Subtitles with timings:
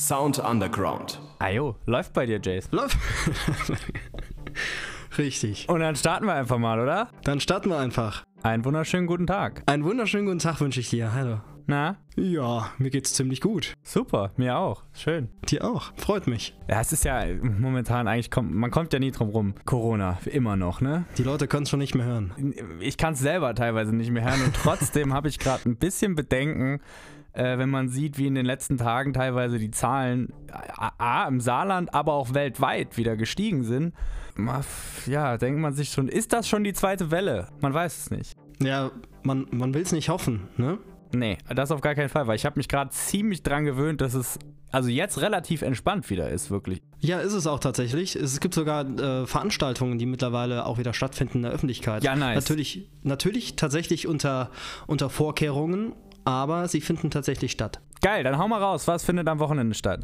[0.00, 1.20] Sound Underground.
[1.40, 2.70] Ajo, läuft bei dir, Jace.
[2.72, 2.96] Läuft.
[5.18, 5.68] Richtig.
[5.68, 7.10] Und dann starten wir einfach mal, oder?
[7.22, 8.24] Dann starten wir einfach.
[8.42, 9.62] Einen wunderschönen guten Tag.
[9.66, 11.12] Einen wunderschönen guten Tag wünsche ich dir.
[11.12, 11.40] Hallo.
[11.66, 11.98] Na?
[12.16, 13.74] Ja, mir geht's ziemlich gut.
[13.82, 14.84] Super, mir auch.
[14.94, 15.28] Schön.
[15.50, 15.92] Dir auch.
[15.96, 16.56] Freut mich.
[16.66, 19.54] Ja, es ist ja momentan eigentlich, kommt, man kommt ja nie drum rum.
[19.66, 21.04] Corona, immer noch, ne?
[21.18, 22.54] Die Leute können es schon nicht mehr hören.
[22.80, 26.14] Ich kann es selber teilweise nicht mehr hören und trotzdem habe ich gerade ein bisschen
[26.14, 26.80] Bedenken,
[27.32, 31.40] äh, wenn man sieht, wie in den letzten Tagen teilweise die Zahlen A, A, im
[31.40, 33.94] Saarland, aber auch weltweit wieder gestiegen sind.
[35.06, 37.48] Ja, denkt man sich schon, ist das schon die zweite Welle?
[37.60, 38.36] Man weiß es nicht.
[38.62, 38.90] Ja,
[39.22, 40.78] man, man will es nicht hoffen, ne?
[41.12, 44.14] Nee, das auf gar keinen Fall, weil ich habe mich gerade ziemlich dran gewöhnt, dass
[44.14, 44.38] es
[44.72, 46.80] also jetzt relativ entspannt wieder ist, wirklich.
[47.00, 48.14] Ja, ist es auch tatsächlich.
[48.14, 52.04] Es gibt sogar äh, Veranstaltungen, die mittlerweile auch wieder stattfinden in der Öffentlichkeit.
[52.04, 52.36] Ja, nice.
[52.36, 54.50] Natürlich, natürlich tatsächlich unter,
[54.86, 55.92] unter Vorkehrungen,
[56.24, 57.80] aber sie finden tatsächlich statt.
[58.02, 58.88] Geil, dann hau mal raus.
[58.88, 60.00] Was findet am Wochenende statt?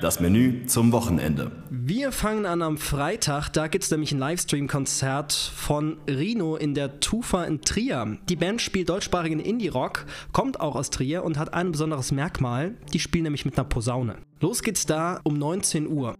[0.00, 1.52] Das Menü zum Wochenende.
[1.70, 3.48] Wir fangen an am Freitag.
[3.50, 8.18] Da gibt es nämlich ein Livestream-Konzert von Rino in der Tufa in Trier.
[8.28, 12.74] Die Band spielt deutschsprachigen Indie-Rock, kommt auch aus Trier und hat ein besonderes Merkmal.
[12.92, 14.16] Die spielen nämlich mit einer Posaune.
[14.40, 16.14] Los geht's da um 19 Uhr.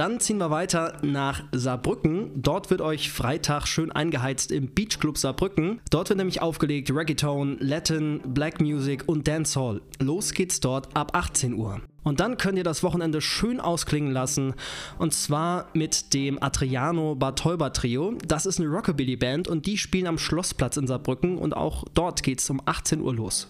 [0.00, 2.30] Dann ziehen wir weiter nach Saarbrücken.
[2.34, 5.82] Dort wird euch Freitag schön eingeheizt im Beach Club Saarbrücken.
[5.90, 9.82] Dort wird nämlich aufgelegt Reggaeton, Latin, Black Music und Dancehall.
[9.98, 11.82] Los geht's dort ab 18 Uhr.
[12.02, 14.54] Und dann könnt ihr das Wochenende schön ausklingen lassen.
[14.98, 18.14] Und zwar mit dem Adriano Bartolba Trio.
[18.26, 21.36] Das ist eine Rockabilly-Band und die spielen am Schlossplatz in Saarbrücken.
[21.36, 23.48] Und auch dort geht's um 18 Uhr los.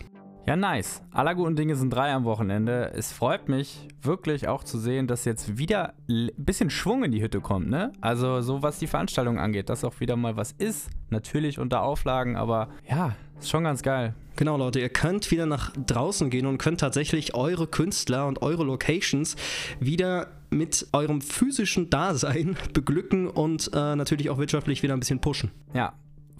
[0.50, 1.00] Ja, nice.
[1.12, 2.90] Aller guten Dinge sind drei am Wochenende.
[2.92, 7.22] Es freut mich wirklich auch zu sehen, dass jetzt wieder ein bisschen Schwung in die
[7.22, 7.92] Hütte kommt, ne?
[8.00, 10.90] Also so was die Veranstaltung angeht, dass auch wieder mal was ist.
[11.08, 14.16] Natürlich unter Auflagen, aber ja, ist schon ganz geil.
[14.34, 18.64] Genau, Leute, ihr könnt wieder nach draußen gehen und könnt tatsächlich eure Künstler und eure
[18.64, 19.36] Locations
[19.78, 25.52] wieder mit eurem physischen Dasein beglücken und äh, natürlich auch wirtschaftlich wieder ein bisschen pushen.
[25.74, 25.92] Ja,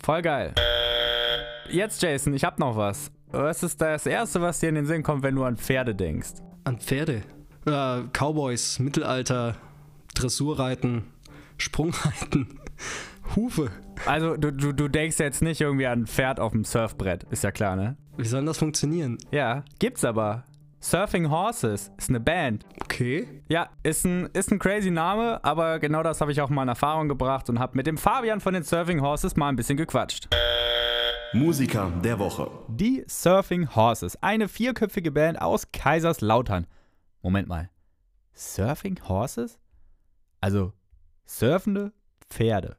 [0.03, 0.53] voll geil.
[1.71, 3.13] Jetzt, Jason, ich hab noch was.
[3.33, 6.31] Was ist das Erste, was dir in den Sinn kommt, wenn du an Pferde denkst?
[6.65, 7.23] An Pferde?
[7.65, 9.55] Äh, Cowboys, Mittelalter,
[10.15, 11.05] Dressurreiten,
[11.57, 12.59] Sprungreiten,
[13.37, 13.71] Hufe.
[14.05, 17.45] Also du, du, du denkst jetzt nicht irgendwie an ein Pferd auf dem Surfbrett, ist
[17.45, 17.97] ja klar, ne?
[18.17, 19.19] Wie soll denn das funktionieren?
[19.31, 20.45] Ja, gibt's aber.
[20.81, 22.65] Surfing Horses ist eine Band.
[22.83, 23.29] Okay.
[23.49, 26.69] Ja, ist ein, ist ein crazy Name, aber genau das habe ich auch mal in
[26.69, 30.29] Erfahrung gebracht und habe mit dem Fabian von den Surfing Horses mal ein bisschen gequatscht.
[31.33, 32.51] Musiker der Woche.
[32.67, 36.67] Die Surfing Horses, eine vierköpfige Band aus Kaiserslautern.
[37.23, 37.71] Moment mal.
[38.35, 39.61] Surfing Horses?
[40.41, 40.73] Also
[41.25, 41.93] surfende
[42.29, 42.77] Pferde.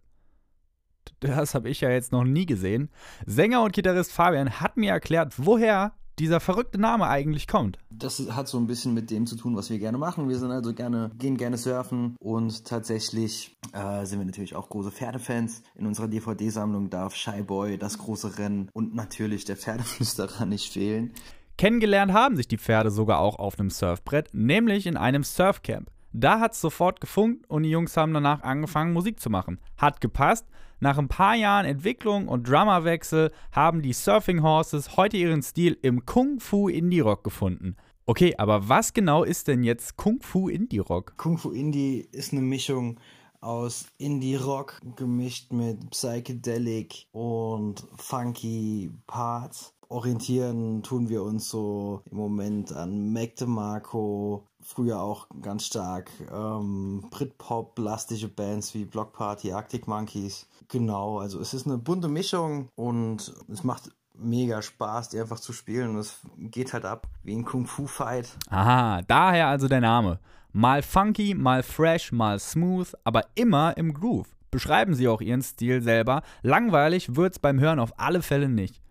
[1.22, 2.90] Das habe ich ja jetzt noch nie gesehen.
[3.26, 7.78] Sänger und Gitarrist Fabian hat mir erklärt, woher dieser verrückte Name eigentlich kommt.
[7.90, 10.30] Das hat so ein bisschen mit dem zu tun, was wir gerne machen.
[10.30, 14.92] Wir sind also gerne, gehen gerne surfen und tatsächlich äh, sind wir natürlich auch große
[14.92, 15.64] Pferdefans.
[15.76, 21.14] In unserer DVD-Sammlung darf Shy Boy, das große Rennen und natürlich der Pferdeflüsterer nicht fehlen.
[21.58, 25.92] Kennengelernt haben sich die Pferde sogar auch auf einem Surfbrett, nämlich in einem Surfcamp.
[26.14, 29.60] Da hat es sofort gefunkt und die Jungs haben danach angefangen, Musik zu machen.
[29.78, 30.46] Hat gepasst.
[30.84, 36.08] Nach ein paar Jahren Entwicklung und Drummerwechsel haben die Surfing Horses heute ihren Stil im
[36.08, 37.76] Kung Fu Indie Rock gefunden.
[38.08, 41.14] Okay, aber was genau ist denn jetzt Kung Fu Indie Rock?
[41.18, 43.00] Kung Fu Indie ist eine Mischung
[43.42, 52.18] aus Indie Rock gemischt mit Psychedelic und funky Parts orientieren tun wir uns so im
[52.18, 59.88] Moment an Mac DeMarco, früher auch ganz stark ähm, Britpop-lastige Bands wie Block Party, Arctic
[59.88, 60.48] Monkeys.
[60.70, 65.54] Genau, also es ist eine bunte Mischung und es macht mega Spaß, die einfach zu
[65.54, 65.90] spielen.
[65.92, 68.30] Und es geht halt ab wie ein Kung-Fu-Fight.
[68.50, 70.20] Aha, daher also der Name.
[70.54, 74.28] Mal funky, mal fresh, mal smooth, aber immer im Groove.
[74.52, 76.24] Beschreiben sie auch ihren Stil selber.
[76.42, 78.82] Langweilig wird's beim Hören auf alle Fälle nicht.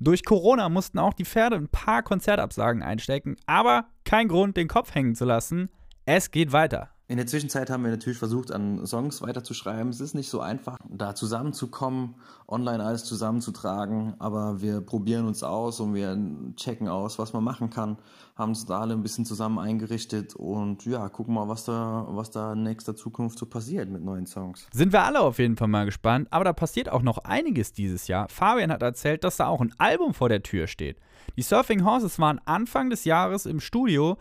[0.00, 4.94] Durch Corona mussten auch die Pferde ein paar Konzertabsagen einstecken, aber kein Grund, den Kopf
[4.94, 5.70] hängen zu lassen.
[6.04, 6.90] Es geht weiter.
[7.10, 9.88] In der Zwischenzeit haben wir natürlich versucht, an Songs weiterzuschreiben.
[9.88, 12.16] Es ist nicht so einfach, da zusammenzukommen,
[12.46, 16.18] online alles zusammenzutragen, aber wir probieren uns aus und wir
[16.56, 17.96] checken aus, was man machen kann,
[18.36, 22.30] haben uns da alle ein bisschen zusammen eingerichtet und ja, gucken mal, was da, was
[22.30, 24.66] da in nächster Zukunft so passiert mit neuen Songs.
[24.70, 28.06] Sind wir alle auf jeden Fall mal gespannt, aber da passiert auch noch einiges dieses
[28.06, 28.28] Jahr.
[28.28, 30.98] Fabian hat erzählt, dass da auch ein Album vor der Tür steht.
[31.38, 34.18] Die Surfing Horses waren Anfang des Jahres im Studio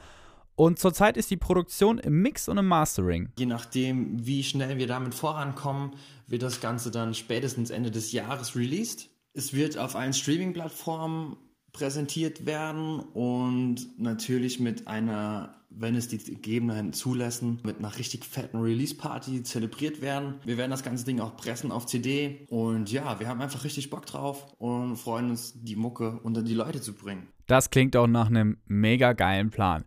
[0.58, 3.30] und zurzeit ist die Produktion im Mix und im Mastering.
[3.38, 5.92] Je nachdem, wie schnell wir damit vorankommen,
[6.26, 9.10] wird das Ganze dann spätestens Ende des Jahres released.
[9.34, 11.38] Es wird auf allen Streaming-Plattformen
[11.74, 18.60] präsentiert werden und natürlich mit einer, wenn es die Gegebenheiten zulassen, mit einer richtig fetten
[18.60, 20.40] Release-Party zelebriert werden.
[20.44, 23.92] Wir werden das ganze Ding auch pressen auf CD und ja, wir haben einfach richtig
[23.92, 27.28] Bock drauf und freuen uns, die Mucke unter die Leute zu bringen.
[27.46, 29.86] Das klingt auch nach einem mega geilen Plan.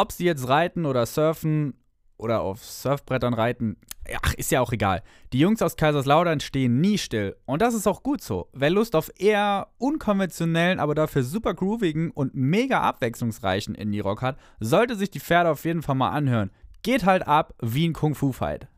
[0.00, 1.74] Ob sie jetzt reiten oder surfen
[2.18, 3.76] oder auf Surfbrettern reiten,
[4.22, 5.02] ach, ist ja auch egal.
[5.32, 7.34] Die Jungs aus Kaiserslautern stehen nie still.
[7.46, 8.48] Und das ist auch gut so.
[8.52, 14.94] Wer Lust auf eher unkonventionellen, aber dafür super groovigen und mega abwechslungsreichen Indie-Rock hat, sollte
[14.94, 16.52] sich die Pferde auf jeden Fall mal anhören.
[16.84, 18.68] Geht halt ab wie ein Kung-Fu-Fight.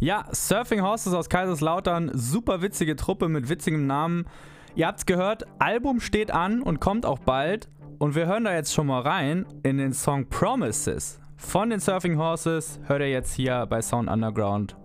[0.00, 4.26] Ja, Surfing Horses aus Kaiserslautern, super witzige Truppe mit witzigem Namen.
[4.74, 7.70] Ihr habt's gehört, Album steht an und kommt auch bald.
[8.02, 12.18] Und wir hören da jetzt schon mal rein in den Song Promises von den Surfing
[12.18, 12.80] Horses.
[12.88, 14.76] Hört ihr jetzt hier bei Sound Underground.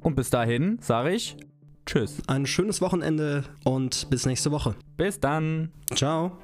[0.00, 1.36] Und bis dahin sage ich
[1.86, 2.22] Tschüss.
[2.28, 4.76] Ein schönes Wochenende und bis nächste Woche.
[4.96, 5.72] Bis dann.
[5.92, 6.38] Ciao.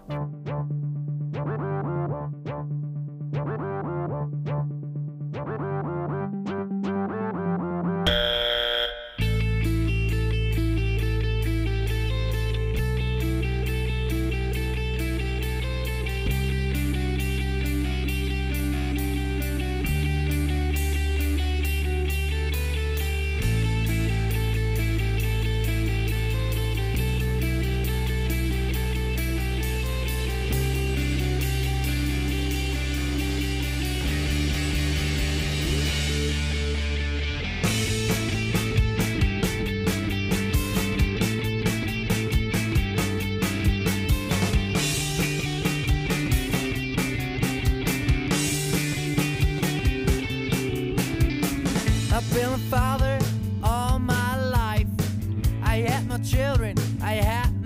[56.49, 57.58] Children, I had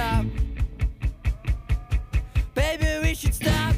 [0.00, 0.24] stop.
[2.54, 3.74] Baby, we should stop.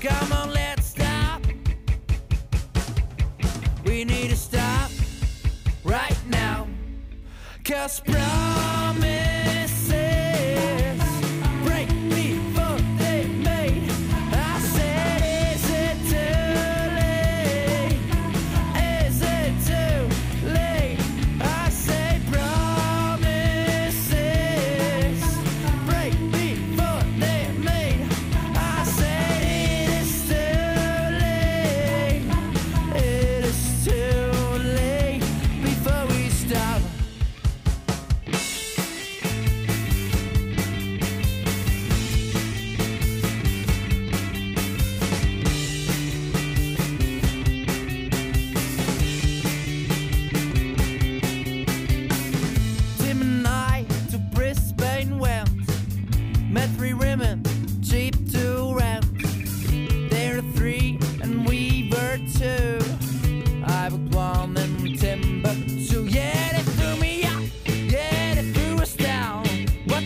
[0.00, 1.42] Come on, let's stop.
[3.84, 4.90] We need to stop
[5.84, 6.66] right now.
[7.64, 9.33] Cause promises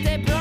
[0.02, 0.38] te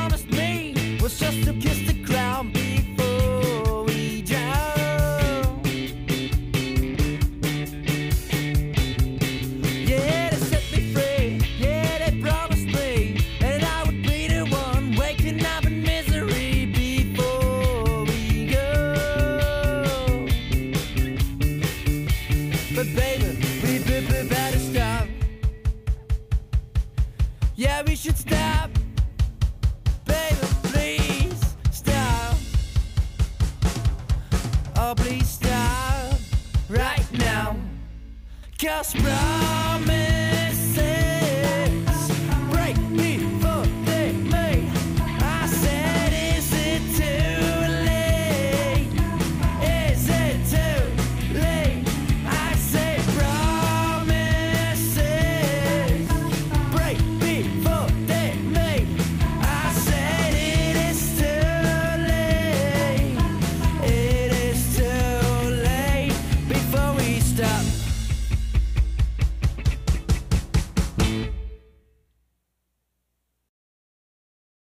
[38.58, 40.17] Cause promises